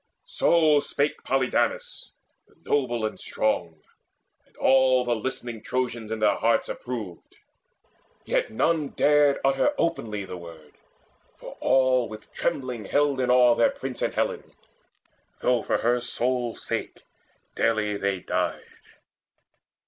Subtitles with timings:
[0.25, 2.11] So spake Polydamas
[2.47, 3.83] the noble and strong,
[4.47, 7.35] And all the listening Trojans in their hearts Approved;
[8.25, 10.73] yet none dared utter openly The word,
[11.37, 14.55] for all with trembling held in awe Their prince and Helen,
[15.41, 17.03] though for her sole sake
[17.53, 18.65] Daily they died.